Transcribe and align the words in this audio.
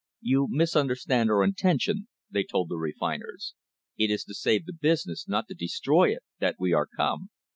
"You 0.21 0.47
misunderstand 0.49 1.29
our 1.29 1.43
intention," 1.43 2.07
they 2.31 2.41
told 2.43 2.69
the 2.69 2.77
refiners. 2.77 3.53
"It 3.99 4.09
is 4.09 4.23
to 4.23 4.33
save 4.33 4.65
the 4.65 4.73
business, 4.73 5.27
not 5.27 5.47
to 5.49 5.53
destroy 5.53 6.09
it, 6.11 6.23
that 6.39 6.55
we 6.57 6.73
are 6.73 6.87
come. 6.87 7.29